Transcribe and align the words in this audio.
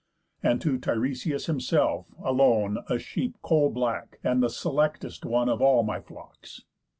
And 0.41 0.59
to 0.61 0.79
Tiresias 0.79 1.45
himself, 1.45 2.07
alone, 2.23 2.79
A 2.89 2.97
sheep 2.97 3.37
coal 3.43 3.69
black, 3.69 4.17
and 4.23 4.41
the 4.41 4.49
selectest 4.49 5.25
one 5.25 5.47
Of 5.47 5.61
all 5.61 5.83
my 5.83 5.99
flocks. 6.01 6.63